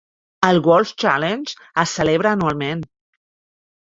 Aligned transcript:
El 0.45 0.59
Wolf 0.67 0.93
Challenge 1.03 1.53
se 1.81 1.85
celebra 1.91 2.31
anualment. 2.39 2.81